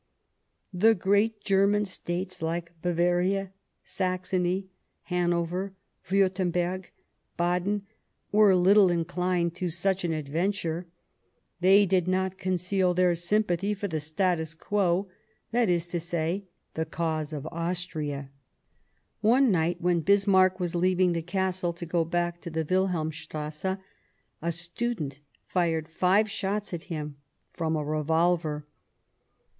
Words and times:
The 0.73 0.95
great 0.95 1.41
German 1.43 1.85
States, 1.85 2.41
like 2.41 2.73
Bavaria, 2.81 3.51
Saxony, 3.83 4.67
Hanover, 5.03 5.75
Wiirtemberg, 6.09 6.85
Baden, 7.37 7.85
were 8.31 8.55
little 8.55 8.89
inclined 8.89 9.53
to 9.57 9.69
such 9.69 10.03
an 10.03 10.11
adventure; 10.11 10.87
they 11.59 11.85
did 11.85 12.07
not 12.07 12.39
conceal 12.39 12.95
their 12.95 13.13
sympathy 13.13 13.75
for 13.75 13.87
the 13.87 13.99
status 13.99 14.55
quo, 14.55 15.07
that 15.51 15.69
is 15.69 15.85
to 15.89 15.99
say, 15.99 16.45
the 16.73 16.83
cause 16.85 17.31
of 17.31 17.45
Austria. 17.51 18.31
One 19.19 19.51
night, 19.51 19.81
when 19.81 19.99
Bismarck 19.99 20.59
was 20.59 20.73
leaving 20.73 21.11
the 21.13 21.21
Castle 21.21 21.73
to 21.73 21.85
go 21.85 22.03
back 22.03 22.41
to 22.41 22.49
the 22.49 22.65
Wilhelmstrasse, 22.67 23.77
a 24.41 24.51
student 24.51 25.19
fired 25.45 25.87
five 25.87 26.27
shots 26.27 26.73
at 26.73 26.81
him 26.89 27.17
from 27.53 27.75
a 27.75 27.85
revolver. 27.85 28.65